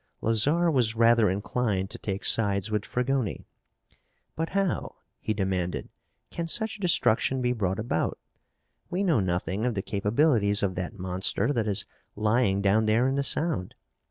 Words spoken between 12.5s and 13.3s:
down there in the